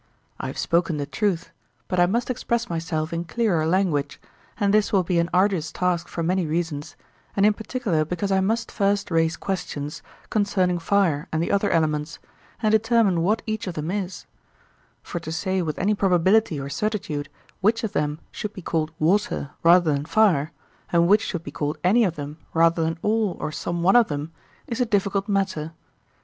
I 0.39 0.47
have 0.47 0.57
spoken 0.57 0.97
the 0.97 1.05
truth; 1.05 1.51
but 1.87 1.99
I 1.99 2.07
must 2.07 2.31
express 2.31 2.71
myself 2.71 3.13
in 3.13 3.23
clearer 3.23 3.67
language, 3.67 4.19
and 4.59 4.73
this 4.73 4.91
will 4.91 5.03
be 5.03 5.19
an 5.19 5.29
arduous 5.31 5.71
task 5.71 6.07
for 6.07 6.23
many 6.23 6.47
reasons, 6.47 6.95
and 7.35 7.45
in 7.45 7.53
particular 7.53 8.03
because 8.03 8.31
I 8.31 8.39
must 8.39 8.71
first 8.71 9.11
raise 9.11 9.37
questions 9.37 10.01
concerning 10.31 10.79
fire 10.79 11.27
and 11.31 11.39
the 11.39 11.51
other 11.51 11.69
elements, 11.69 12.17
and 12.63 12.71
determine 12.71 13.21
what 13.21 13.43
each 13.45 13.67
of 13.67 13.75
them 13.75 13.91
is; 13.91 14.25
for 15.03 15.19
to 15.19 15.31
say, 15.31 15.61
with 15.61 15.77
any 15.77 15.93
probability 15.93 16.59
or 16.59 16.67
certitude, 16.67 17.29
which 17.59 17.83
of 17.83 17.91
them 17.93 18.17
should 18.31 18.53
be 18.53 18.63
called 18.63 18.91
water 18.97 19.51
rather 19.61 19.93
than 19.93 20.05
fire, 20.05 20.51
and 20.91 21.07
which 21.07 21.21
should 21.21 21.43
be 21.43 21.51
called 21.51 21.77
any 21.83 22.03
of 22.05 22.15
them 22.15 22.37
rather 22.55 22.81
than 22.83 22.97
all 23.03 23.37
or 23.39 23.51
some 23.51 23.83
one 23.83 23.95
of 23.95 24.07
them, 24.07 24.31
is 24.65 24.81
a 24.81 24.85
difficult 24.87 25.29
matter. 25.29 25.73